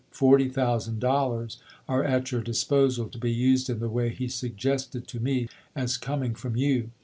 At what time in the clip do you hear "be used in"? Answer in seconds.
3.19-3.77